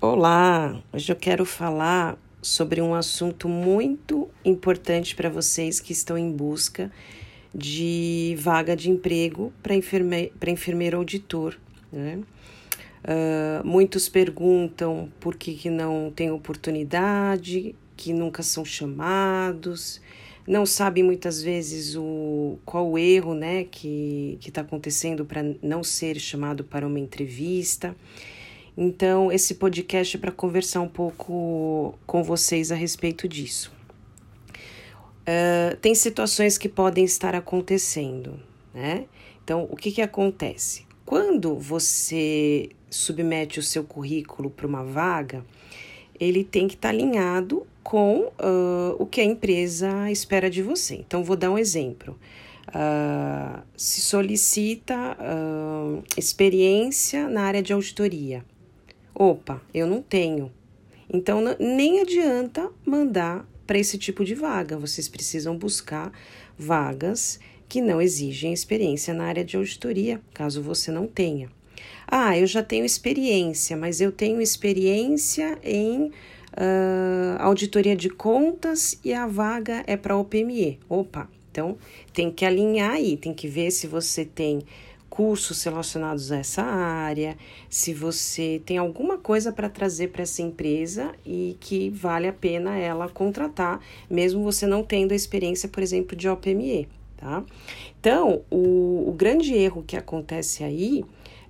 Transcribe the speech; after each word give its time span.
Olá, 0.00 0.80
hoje 0.92 1.10
eu 1.10 1.16
quero 1.16 1.44
falar 1.44 2.16
sobre 2.40 2.80
um 2.80 2.94
assunto 2.94 3.48
muito 3.48 4.28
importante 4.44 5.16
para 5.16 5.28
vocês 5.28 5.80
que 5.80 5.92
estão 5.92 6.16
em 6.16 6.30
busca 6.30 6.88
de 7.52 8.36
vaga 8.38 8.76
de 8.76 8.90
emprego 8.90 9.52
para 9.60 9.74
enferme 9.74 10.30
enfermeiro 10.46 10.98
auditor. 10.98 11.58
Né? 11.90 12.20
Uh, 13.02 13.66
muitos 13.66 14.08
perguntam 14.08 15.10
por 15.18 15.34
que, 15.34 15.54
que 15.54 15.68
não 15.68 16.12
tem 16.14 16.30
oportunidade, 16.30 17.74
que 17.96 18.12
nunca 18.12 18.44
são 18.44 18.64
chamados, 18.64 20.00
não 20.46 20.64
sabem 20.64 21.02
muitas 21.02 21.42
vezes 21.42 21.96
o, 21.96 22.56
qual 22.64 22.88
o 22.88 22.96
erro 22.96 23.34
né, 23.34 23.64
que 23.64 24.38
está 24.46 24.60
acontecendo 24.60 25.24
para 25.24 25.44
não 25.60 25.82
ser 25.82 26.20
chamado 26.20 26.62
para 26.62 26.86
uma 26.86 27.00
entrevista. 27.00 27.96
Então, 28.80 29.32
esse 29.32 29.56
podcast 29.56 30.16
é 30.16 30.20
para 30.20 30.30
conversar 30.30 30.80
um 30.80 30.88
pouco 30.88 31.98
com 32.06 32.22
vocês 32.22 32.70
a 32.70 32.76
respeito 32.76 33.26
disso. 33.26 33.72
Uh, 35.26 35.76
tem 35.78 35.96
situações 35.96 36.56
que 36.56 36.68
podem 36.68 37.04
estar 37.04 37.34
acontecendo, 37.34 38.38
né? 38.72 39.06
Então, 39.42 39.66
o 39.68 39.74
que, 39.74 39.90
que 39.90 40.00
acontece? 40.00 40.86
Quando 41.04 41.56
você 41.56 42.68
submete 42.88 43.58
o 43.58 43.64
seu 43.64 43.82
currículo 43.82 44.48
para 44.48 44.64
uma 44.64 44.84
vaga, 44.84 45.44
ele 46.20 46.44
tem 46.44 46.68
que 46.68 46.76
estar 46.76 46.90
tá 46.90 46.94
alinhado 46.94 47.66
com 47.82 48.26
uh, 48.26 48.94
o 48.96 49.06
que 49.06 49.20
a 49.20 49.24
empresa 49.24 50.08
espera 50.08 50.48
de 50.48 50.62
você. 50.62 50.94
Então, 50.94 51.24
vou 51.24 51.34
dar 51.34 51.50
um 51.50 51.58
exemplo. 51.58 52.16
Uh, 52.68 53.60
se 53.76 54.00
solicita 54.00 55.16
uh, 55.18 56.00
experiência 56.16 57.28
na 57.28 57.42
área 57.42 57.60
de 57.60 57.72
auditoria. 57.72 58.44
Opa, 59.20 59.60
eu 59.74 59.84
não 59.84 60.00
tenho. 60.00 60.52
Então 61.12 61.42
nem 61.58 62.00
adianta 62.00 62.70
mandar 62.86 63.44
para 63.66 63.76
esse 63.76 63.98
tipo 63.98 64.24
de 64.24 64.32
vaga. 64.32 64.78
Vocês 64.78 65.08
precisam 65.08 65.58
buscar 65.58 66.12
vagas 66.56 67.40
que 67.68 67.80
não 67.80 68.00
exigem 68.00 68.52
experiência 68.52 69.12
na 69.12 69.24
área 69.24 69.44
de 69.44 69.56
auditoria, 69.56 70.20
caso 70.32 70.62
você 70.62 70.92
não 70.92 71.08
tenha. 71.08 71.50
Ah, 72.06 72.38
eu 72.38 72.46
já 72.46 72.62
tenho 72.62 72.84
experiência, 72.84 73.76
mas 73.76 74.00
eu 74.00 74.12
tenho 74.12 74.40
experiência 74.40 75.58
em 75.64 76.06
uh, 76.06 77.40
auditoria 77.40 77.96
de 77.96 78.08
contas 78.08 79.00
e 79.04 79.12
a 79.12 79.26
vaga 79.26 79.82
é 79.88 79.96
para 79.96 80.16
OPME. 80.16 80.78
Opa, 80.88 81.28
então 81.50 81.76
tem 82.12 82.30
que 82.30 82.44
alinhar 82.44 82.92
aí, 82.92 83.16
tem 83.16 83.34
que 83.34 83.48
ver 83.48 83.72
se 83.72 83.88
você 83.88 84.24
tem 84.24 84.60
cursos 85.08 85.62
relacionados 85.62 86.30
a 86.30 86.38
essa 86.38 86.62
área, 86.62 87.36
se 87.68 87.92
você 87.92 88.60
tem 88.64 88.78
alguma 88.78 89.18
coisa 89.18 89.52
para 89.52 89.68
trazer 89.68 90.08
para 90.08 90.22
essa 90.22 90.42
empresa 90.42 91.12
e 91.24 91.56
que 91.60 91.90
vale 91.90 92.26
a 92.26 92.32
pena 92.32 92.76
ela 92.76 93.08
contratar, 93.08 93.80
mesmo 94.08 94.42
você 94.42 94.66
não 94.66 94.82
tendo 94.82 95.12
a 95.12 95.16
experiência, 95.16 95.68
por 95.68 95.82
exemplo, 95.82 96.16
de 96.16 96.28
OPME, 96.28 96.88
tá? 97.16 97.44
Então, 98.00 98.42
o, 98.50 99.08
o 99.08 99.12
grande 99.12 99.54
erro 99.54 99.82
que 99.86 99.96
acontece 99.96 100.62
aí 100.62 101.04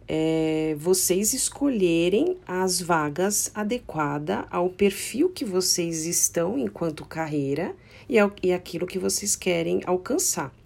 é 0.08 0.74
vocês 0.78 1.34
escolherem 1.34 2.38
as 2.46 2.80
vagas 2.80 3.50
adequadas 3.54 4.46
ao 4.50 4.70
perfil 4.70 5.28
que 5.28 5.44
vocês 5.44 6.06
estão 6.06 6.58
enquanto 6.58 7.04
carreira 7.04 7.76
e, 8.08 8.18
ao, 8.18 8.32
e 8.42 8.52
aquilo 8.52 8.86
que 8.86 8.98
vocês 8.98 9.36
querem 9.36 9.82
alcançar. 9.84 10.57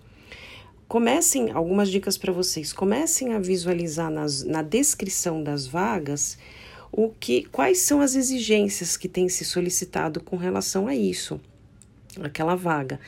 Comecem, 0.93 1.51
algumas 1.53 1.89
dicas 1.89 2.19
para 2.19 2.31
vocês, 2.35 2.71
comecem 2.71 3.33
a 3.33 3.39
visualizar 3.39 4.11
nas, 4.11 4.45
na 4.45 4.61
descrição 4.61 5.43
das 5.43 5.67
vagas 5.67 6.37
o 6.93 7.09
que, 7.09 7.45
quais 7.45 7.79
são 7.79 8.03
as 8.03 8.15
exigências 8.15 8.95
que 8.95 9.09
tem 9.09 9.27
se 9.27 9.43
solicitado 9.43 10.23
com 10.23 10.37
relação 10.37 10.87
a 10.87 10.95
isso, 10.95 11.41
aquela 12.23 12.55
vaga. 12.55 13.01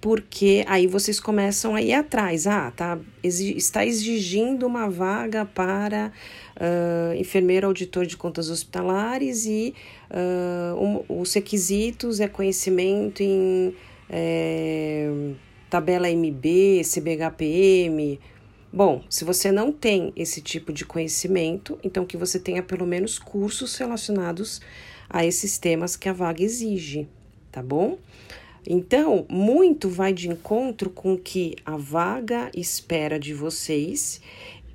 Porque 0.00 0.64
aí 0.66 0.86
vocês 0.86 1.20
começam 1.20 1.74
a 1.74 1.82
ir 1.82 1.92
atrás. 1.92 2.46
Ah, 2.46 2.72
tá, 2.74 2.98
está 3.22 3.84
exigindo 3.84 4.66
uma 4.66 4.88
vaga 4.88 5.44
para 5.44 6.10
uh, 6.56 7.14
enfermeiro 7.16 7.66
auditor 7.66 8.06
de 8.06 8.16
contas 8.16 8.48
hospitalares 8.48 9.44
e 9.44 9.74
uh, 10.10 10.82
um, 10.82 11.20
os 11.20 11.34
requisitos 11.34 12.18
é 12.18 12.28
conhecimento 12.28 13.22
em. 13.22 13.74
É, 14.08 15.34
tabela 15.68 16.08
MB, 16.10 16.82
CBHPM. 16.84 18.20
Bom, 18.72 19.02
se 19.08 19.24
você 19.24 19.50
não 19.50 19.72
tem 19.72 20.12
esse 20.16 20.40
tipo 20.40 20.72
de 20.72 20.84
conhecimento, 20.84 21.78
então 21.82 22.04
que 22.04 22.16
você 22.16 22.38
tenha 22.38 22.62
pelo 22.62 22.86
menos 22.86 23.18
cursos 23.18 23.76
relacionados 23.76 24.60
a 25.08 25.24
esses 25.24 25.56
temas 25.56 25.96
que 25.96 26.08
a 26.08 26.12
vaga 26.12 26.42
exige, 26.42 27.08
tá 27.50 27.62
bom? 27.62 27.98
Então, 28.68 29.24
muito 29.30 29.88
vai 29.88 30.12
de 30.12 30.28
encontro 30.28 30.90
com 30.90 31.14
o 31.14 31.18
que 31.18 31.54
a 31.64 31.76
vaga 31.76 32.50
espera 32.54 33.18
de 33.18 33.32
vocês 33.32 34.20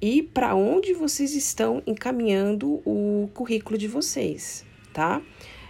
e 0.01 0.23
para 0.23 0.55
onde 0.55 0.93
vocês 0.93 1.35
estão 1.35 1.83
encaminhando 1.85 2.81
o 2.85 3.29
currículo 3.33 3.77
de 3.77 3.87
vocês, 3.87 4.65
tá? 4.93 5.21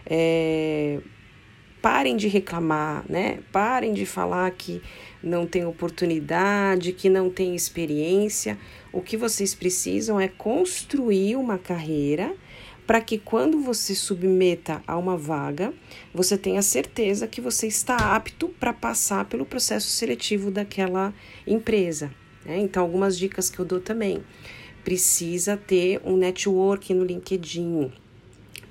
É, 0.06 1.02
parem 1.82 2.16
de 2.16 2.28
reclamar, 2.28 3.04
né? 3.10 3.40
Parem 3.52 3.94
de 3.94 4.06
falar 4.06 4.50
que 4.52 4.82
não 5.24 5.46
tem 5.48 5.66
oportunidade, 5.66 6.94
que 6.94 7.10
não 7.10 7.30
tem 7.30 7.56
experiência. 7.56 8.58
O 8.94 9.02
que 9.02 9.18
vocês 9.18 9.56
precisam 9.56 10.20
é 10.20 10.28
construir 10.28 11.36
uma 11.36 11.58
carreira 11.58 12.36
para 12.86 13.00
que 13.00 13.18
quando 13.18 13.62
você 13.62 13.96
submeta 13.96 14.84
a 14.86 14.98
uma 14.98 15.16
vaga, 15.16 15.74
você 16.14 16.38
tenha 16.38 16.62
certeza 16.62 17.28
que 17.28 17.40
você 17.40 17.68
está 17.68 18.16
apto 18.16 18.50
para 18.50 18.74
passar 18.74 19.26
pelo 19.26 19.46
processo 19.46 19.88
seletivo 19.88 20.52
daquela 20.52 21.14
empresa. 21.48 22.12
Né? 22.46 22.60
Então, 22.60 22.84
algumas 22.84 23.18
dicas 23.18 23.50
que 23.50 23.60
eu 23.60 23.66
dou 23.66 23.80
também. 23.80 24.24
Precisa 24.84 25.56
ter 25.56 26.02
um 26.04 26.18
network 26.18 26.94
no 26.94 27.06
LinkedIn, 27.06 27.92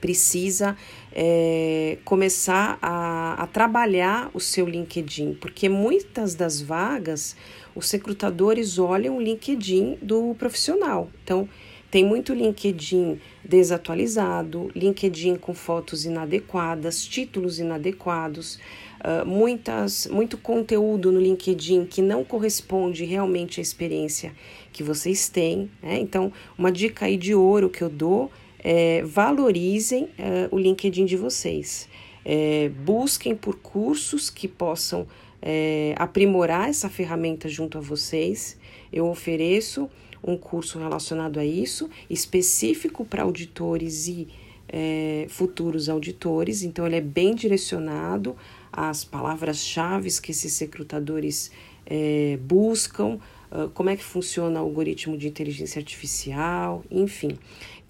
precisa 0.00 0.76
é, 1.12 1.98
começar 2.04 2.78
a, 2.80 3.34
a 3.42 3.46
trabalhar 3.46 4.30
o 4.32 4.40
seu 4.40 4.66
LinkedIn, 4.66 5.34
porque 5.40 5.68
muitas 5.68 6.34
das 6.34 6.60
vagas 6.60 7.36
os 7.74 7.90
recrutadores 7.90 8.78
olham 8.78 9.16
o 9.16 9.20
LinkedIn 9.20 9.98
do 10.02 10.34
profissional. 10.38 11.08
Então, 11.22 11.48
tem 11.90 12.04
muito 12.04 12.32
LinkedIn 12.32 13.18
desatualizado, 13.44 14.70
LinkedIn 14.76 15.34
com 15.34 15.52
fotos 15.52 16.04
inadequadas, 16.04 17.04
títulos 17.04 17.58
inadequados, 17.58 18.60
uh, 19.00 19.26
muitas, 19.26 20.06
muito 20.06 20.38
conteúdo 20.38 21.10
no 21.10 21.20
LinkedIn 21.20 21.84
que 21.86 22.00
não 22.00 22.24
corresponde 22.24 23.04
realmente 23.04 23.58
à 23.58 23.62
experiência 23.62 24.32
que 24.72 24.84
vocês 24.84 25.28
têm. 25.28 25.68
Né? 25.82 25.98
Então, 25.98 26.32
uma 26.56 26.70
dica 26.70 27.06
aí 27.06 27.16
de 27.16 27.34
ouro 27.34 27.68
que 27.68 27.82
eu 27.82 27.90
dou 27.90 28.30
é, 28.62 29.02
valorizem 29.02 30.08
é, 30.18 30.48
o 30.50 30.58
LinkedIn 30.58 31.04
de 31.04 31.16
vocês. 31.16 31.88
É, 32.24 32.70
busquem 32.84 33.34
por 33.34 33.56
cursos 33.56 34.28
que 34.28 34.46
possam 34.46 35.06
é, 35.40 35.94
aprimorar 35.96 36.68
essa 36.68 36.88
ferramenta 36.88 37.48
junto 37.48 37.78
a 37.78 37.80
vocês. 37.80 38.56
Eu 38.92 39.08
ofereço 39.08 39.88
um 40.22 40.36
curso 40.36 40.78
relacionado 40.78 41.40
a 41.40 41.44
isso, 41.44 41.88
específico 42.08 43.04
para 43.04 43.22
auditores 43.22 44.06
e 44.06 44.28
é, 44.68 45.26
futuros 45.28 45.88
auditores, 45.88 46.62
então 46.62 46.86
ele 46.86 46.96
é 46.96 47.00
bem 47.00 47.34
direcionado 47.34 48.36
às 48.72 49.02
palavras-chave 49.02 50.08
que 50.20 50.30
esses 50.30 50.56
recrutadores 50.58 51.50
é, 51.86 52.38
buscam, 52.42 53.18
uh, 53.50 53.68
como 53.70 53.90
é 53.90 53.96
que 53.96 54.04
funciona 54.04 54.60
o 54.60 54.64
algoritmo 54.64 55.18
de 55.18 55.26
inteligência 55.26 55.80
artificial, 55.80 56.84
enfim. 56.90 57.36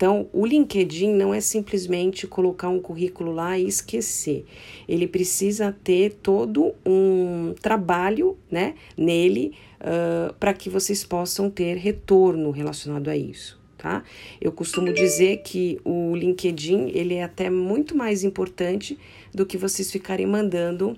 Então, 0.01 0.31
o 0.33 0.47
LinkedIn 0.47 1.13
não 1.13 1.35
é 1.35 1.43
simplesmente 1.43 2.27
colocar 2.27 2.71
um 2.71 2.81
currículo 2.81 3.33
lá 3.33 3.59
e 3.59 3.69
esquecer. 3.69 4.47
Ele 4.89 5.07
precisa 5.07 5.77
ter 5.85 6.15
todo 6.23 6.75
um 6.87 7.55
trabalho 7.61 8.35
né, 8.51 8.77
nele 8.97 9.53
uh, 9.79 10.33
para 10.41 10.55
que 10.55 10.71
vocês 10.71 11.05
possam 11.05 11.51
ter 11.51 11.77
retorno 11.77 12.51
relacionado 12.51 13.09
a 13.09 13.17
isso. 13.17 13.61
Tá? 13.77 14.03
Eu 14.41 14.53
costumo 14.53 14.91
dizer 14.91 15.43
que 15.43 15.79
o 15.85 16.17
LinkedIn 16.17 16.93
ele 16.95 17.17
é 17.17 17.23
até 17.23 17.51
muito 17.51 17.95
mais 17.95 18.25
importante 18.25 18.99
do 19.35 19.45
que 19.45 19.59
vocês 19.59 19.93
ficarem 19.93 20.27
mandando 20.27 20.97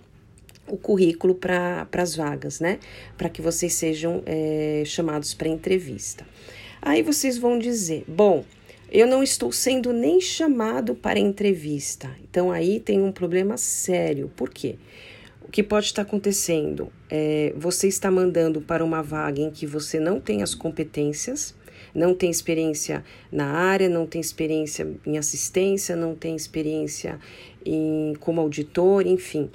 o 0.69 0.76
currículo 0.76 1.35
para 1.35 1.88
as 1.93 2.15
vagas, 2.15 2.61
né? 2.61 2.79
Para 3.19 3.29
que 3.29 3.43
vocês 3.43 3.73
sejam 3.75 4.23
é, 4.25 4.85
chamados 4.87 5.35
para 5.35 5.49
entrevista. 5.49 6.25
Aí 6.81 7.03
vocês 7.03 7.38
vão 7.38 7.59
dizer, 7.59 8.05
bom, 8.09 8.44
eu 8.93 9.06
não 9.06 9.23
estou 9.23 9.50
sendo 9.50 9.91
nem 9.91 10.21
chamado 10.21 10.94
para 10.94 11.19
entrevista. 11.19 12.15
Então 12.23 12.53
aí 12.53 12.79
tem 12.79 13.00
um 13.00 13.11
problema 13.11 13.56
sério. 13.56 14.31
Por 14.37 14.50
quê? 14.50 14.77
O 15.41 15.50
que 15.50 15.62
pode 15.62 15.87
estar 15.87 16.03
acontecendo 16.03 16.93
é 17.11 17.55
você 17.56 17.89
está 17.89 18.11
mandando 18.11 18.61
para 18.61 18.85
uma 18.85 19.03
vaga 19.03 19.41
em 19.41 19.50
que 19.50 19.67
você 19.67 19.99
não 19.99 20.21
tem 20.21 20.43
as 20.43 20.55
competências, 20.55 21.55
não 21.94 22.15
tem 22.15 22.31
experiência 22.31 23.03
na 23.31 23.47
área, 23.47 23.89
não 23.89 24.06
tem 24.06 24.21
experiência 24.21 24.87
em 25.06 25.17
assistência, 25.17 25.97
não 25.97 26.15
tem 26.15 26.37
experiência 26.37 27.19
em, 27.65 28.12
como 28.21 28.43
auditor, 28.43 29.06
enfim. 29.06 29.50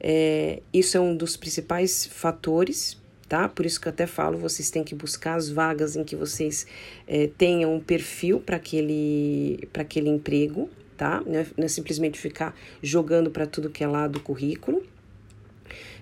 É, 0.00 0.62
isso 0.72 0.96
é 0.96 1.00
um 1.00 1.14
dos 1.14 1.36
principais 1.36 2.06
fatores 2.06 2.99
tá? 3.30 3.48
Por 3.48 3.64
isso 3.64 3.80
que 3.80 3.86
eu 3.86 3.92
até 3.92 4.08
falo, 4.08 4.36
vocês 4.36 4.72
têm 4.72 4.82
que 4.82 4.92
buscar 4.92 5.36
as 5.36 5.48
vagas 5.48 5.94
em 5.94 6.02
que 6.02 6.16
vocês 6.16 6.66
é, 7.06 7.30
tenham 7.38 7.72
um 7.76 7.78
perfil 7.78 8.40
para 8.40 8.56
aquele, 8.56 9.68
aquele 9.72 10.08
emprego, 10.08 10.68
tá? 10.96 11.22
Não 11.24 11.36
é, 11.36 11.46
não 11.56 11.64
é 11.64 11.68
simplesmente 11.68 12.18
ficar 12.18 12.58
jogando 12.82 13.30
para 13.30 13.46
tudo 13.46 13.70
que 13.70 13.84
é 13.84 13.86
lado 13.86 14.14
do 14.14 14.20
currículo. 14.20 14.82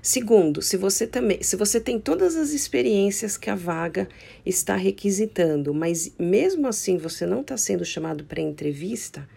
Segundo, 0.00 0.62
se 0.62 0.78
você 0.78 1.06
também, 1.06 1.42
se 1.42 1.54
você 1.54 1.78
tem 1.78 2.00
todas 2.00 2.34
as 2.34 2.52
experiências 2.52 3.36
que 3.36 3.50
a 3.50 3.54
vaga 3.54 4.08
está 4.46 4.74
requisitando, 4.74 5.74
mas 5.74 6.10
mesmo 6.18 6.66
assim 6.66 6.96
você 6.96 7.26
não 7.26 7.42
está 7.42 7.58
sendo 7.58 7.84
chamado 7.84 8.24
para 8.24 8.40
entrevista, 8.40 9.28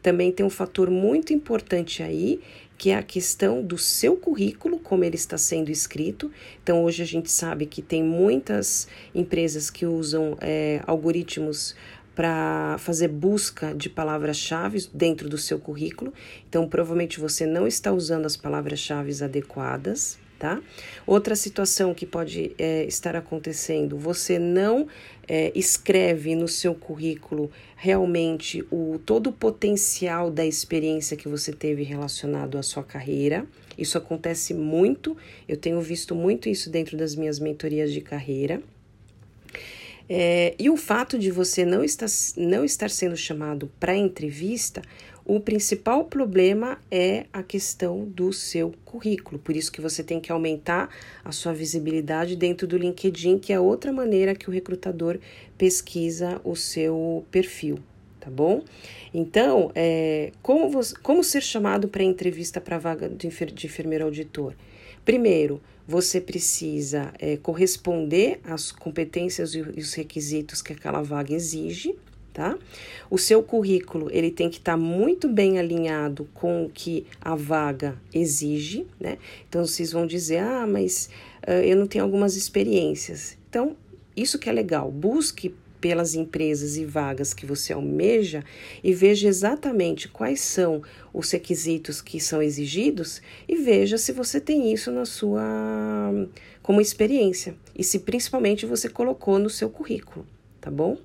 também 0.00 0.30
tem 0.30 0.46
um 0.46 0.50
fator 0.50 0.88
muito 0.88 1.32
importante 1.32 2.00
aí, 2.00 2.40
que 2.80 2.88
é 2.88 2.94
a 2.94 3.02
questão 3.02 3.62
do 3.62 3.76
seu 3.76 4.16
currículo, 4.16 4.78
como 4.78 5.04
ele 5.04 5.14
está 5.14 5.36
sendo 5.36 5.70
escrito. 5.70 6.32
Então, 6.62 6.82
hoje 6.82 7.02
a 7.02 7.06
gente 7.06 7.30
sabe 7.30 7.66
que 7.66 7.82
tem 7.82 8.02
muitas 8.02 8.88
empresas 9.14 9.68
que 9.68 9.84
usam 9.84 10.34
é, 10.40 10.80
algoritmos 10.86 11.76
para 12.14 12.78
fazer 12.78 13.08
busca 13.08 13.74
de 13.74 13.90
palavras-chave 13.90 14.88
dentro 14.94 15.28
do 15.28 15.36
seu 15.36 15.58
currículo. 15.58 16.10
Então, 16.48 16.66
provavelmente 16.66 17.20
você 17.20 17.44
não 17.44 17.66
está 17.66 17.92
usando 17.92 18.24
as 18.24 18.34
palavras-chave 18.34 19.22
adequadas 19.22 20.18
tá? 20.40 20.60
Outra 21.06 21.36
situação 21.36 21.92
que 21.92 22.06
pode 22.06 22.52
é, 22.58 22.84
estar 22.84 23.14
acontecendo, 23.14 23.98
você 23.98 24.38
não 24.38 24.88
é, 25.28 25.52
escreve 25.54 26.34
no 26.34 26.48
seu 26.48 26.74
currículo 26.74 27.50
realmente 27.76 28.64
o 28.70 28.98
todo 29.04 29.28
o 29.28 29.32
potencial 29.32 30.30
da 30.30 30.44
experiência 30.44 31.14
que 31.14 31.28
você 31.28 31.52
teve 31.52 31.82
relacionado 31.82 32.56
à 32.56 32.62
sua 32.62 32.82
carreira. 32.82 33.46
Isso 33.76 33.98
acontece 33.98 34.54
muito, 34.54 35.14
eu 35.46 35.58
tenho 35.58 35.80
visto 35.80 36.14
muito 36.14 36.48
isso 36.48 36.70
dentro 36.70 36.96
das 36.96 37.14
minhas 37.14 37.38
mentorias 37.38 37.92
de 37.92 38.00
carreira. 38.00 38.62
É, 40.08 40.56
e 40.58 40.68
o 40.68 40.76
fato 40.76 41.18
de 41.18 41.30
você 41.30 41.64
não 41.64 41.84
estar, 41.84 42.08
não 42.36 42.64
estar 42.64 42.90
sendo 42.90 43.16
chamado 43.16 43.70
para 43.78 43.94
entrevista 43.94 44.82
o 45.36 45.38
principal 45.38 46.06
problema 46.06 46.76
é 46.90 47.24
a 47.32 47.40
questão 47.40 48.04
do 48.04 48.32
seu 48.32 48.74
currículo, 48.84 49.38
por 49.38 49.54
isso 49.54 49.70
que 49.70 49.80
você 49.80 50.02
tem 50.02 50.18
que 50.18 50.32
aumentar 50.32 50.90
a 51.24 51.30
sua 51.30 51.52
visibilidade 51.52 52.34
dentro 52.34 52.66
do 52.66 52.76
LinkedIn, 52.76 53.38
que 53.38 53.52
é 53.52 53.60
outra 53.60 53.92
maneira 53.92 54.34
que 54.34 54.50
o 54.50 54.52
recrutador 54.52 55.20
pesquisa 55.56 56.40
o 56.42 56.56
seu 56.56 57.24
perfil, 57.30 57.78
tá 58.18 58.28
bom? 58.28 58.64
Então, 59.14 59.70
é, 59.72 60.32
como, 60.42 60.68
você, 60.68 60.96
como 61.00 61.22
ser 61.22 61.44
chamado 61.44 61.86
para 61.86 62.02
entrevista 62.02 62.60
para 62.60 62.76
vaga 62.76 63.08
de, 63.08 63.28
enfer, 63.28 63.52
de 63.52 63.66
enfermeiro 63.68 64.06
auditor? 64.06 64.56
Primeiro, 65.04 65.62
você 65.86 66.20
precisa 66.20 67.14
é, 67.20 67.36
corresponder 67.36 68.40
às 68.42 68.72
competências 68.72 69.54
e 69.54 69.60
os 69.60 69.94
requisitos 69.94 70.60
que 70.60 70.72
aquela 70.72 71.02
vaga 71.02 71.32
exige 71.32 71.94
tá? 72.32 72.58
O 73.10 73.18
seu 73.18 73.42
currículo, 73.42 74.08
ele 74.10 74.30
tem 74.30 74.48
que 74.48 74.58
estar 74.58 74.72
tá 74.72 74.78
muito 74.78 75.28
bem 75.28 75.58
alinhado 75.58 76.28
com 76.34 76.64
o 76.64 76.70
que 76.70 77.06
a 77.20 77.34
vaga 77.34 78.00
exige, 78.12 78.86
né? 78.98 79.18
Então, 79.48 79.64
vocês 79.64 79.92
vão 79.92 80.06
dizer, 80.06 80.38
ah, 80.38 80.66
mas 80.66 81.10
uh, 81.46 81.52
eu 81.52 81.76
não 81.76 81.86
tenho 81.86 82.04
algumas 82.04 82.36
experiências. 82.36 83.36
Então, 83.48 83.76
isso 84.16 84.38
que 84.38 84.48
é 84.48 84.52
legal, 84.52 84.90
busque 84.90 85.54
pelas 85.80 86.14
empresas 86.14 86.76
e 86.76 86.84
vagas 86.84 87.32
que 87.32 87.46
você 87.46 87.72
almeja 87.72 88.44
e 88.84 88.92
veja 88.92 89.26
exatamente 89.26 90.08
quais 90.08 90.40
são 90.40 90.82
os 91.12 91.30
requisitos 91.30 92.02
que 92.02 92.20
são 92.20 92.42
exigidos 92.42 93.22
e 93.48 93.56
veja 93.56 93.96
se 93.96 94.12
você 94.12 94.40
tem 94.40 94.72
isso 94.72 94.90
na 94.90 95.06
sua 95.06 96.12
como 96.62 96.80
experiência 96.80 97.54
e 97.74 97.82
se 97.82 98.00
principalmente 98.00 98.66
você 98.66 98.88
colocou 98.88 99.38
no 99.38 99.48
seu 99.48 99.70
currículo, 99.70 100.26
tá 100.60 100.70
bom? 100.70 100.96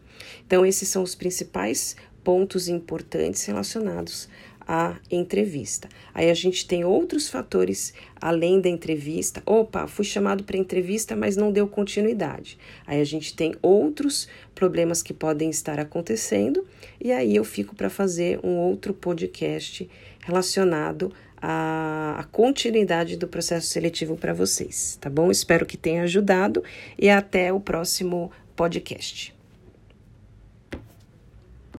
Então, 0.46 0.66
esses 0.66 0.88
são 0.90 1.04
os 1.04 1.16
principais 1.16 1.96
pontos 2.24 2.68
importantes 2.68 3.46
relacionados 3.46 4.28
à 4.68 4.98
entrevista. 5.12 5.88
Aí 6.13 6.30
a 6.30 6.34
gente 6.34 6.68
tem 6.68 6.84
outros 6.84 7.30
fatores 7.30 7.94
além 8.19 8.60
da 8.60 8.68
entrevista. 8.68 9.44
Opa, 9.46 9.88
fui 9.88 10.04
chamado 10.04 10.44
para 10.44 10.57
entrevista, 10.57 11.16
mas 11.16 11.38
não 11.38 11.52
deu 11.52 11.68
continuidade. 11.68 12.57
Aí 12.86 13.00
a 13.00 13.04
gente 13.04 13.36
tem 13.36 13.54
outros 13.62 14.28
problemas 14.56 15.04
que 15.04 15.13
podem 15.13 15.50
estar 15.50 15.80
acontecendo 15.80 16.66
e 17.00 17.12
aí 17.12 17.36
eu 17.36 17.44
fico 17.44 17.75
para 17.75 17.90
fazer 17.90 18.40
um 18.44 18.58
outro 18.58 18.94
podcast 18.94 19.88
relacionado 20.22 21.13
à 21.40 22.25
continuidade 22.31 23.18
do 23.18 23.28
processo 23.28 23.68
seletivo 23.68 24.18
para 24.18 24.34
vocês, 24.34 24.98
tá 25.00 25.10
bom? 25.10 25.30
Espero 25.30 25.66
que 25.66 25.78
tenha 25.78 26.04
ajudado 26.04 26.63
e 26.98 27.08
até 27.08 27.54
o 27.54 27.60
próximo 27.60 28.31
podcast. 28.56 29.35